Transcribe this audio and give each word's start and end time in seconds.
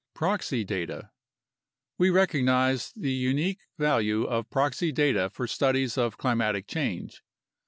Proxy 0.15 0.63
Data 0.63 1.11
We 1.99 2.09
recognize 2.09 2.91
the 2.95 3.11
unique 3.11 3.59
value 3.77 4.23
of 4.23 4.49
proxy 4.49 4.91
data 4.91 5.29
for 5.29 5.45
studies 5.45 5.95
of 5.95 6.17
climatic 6.17 6.65
change. 6.65 7.21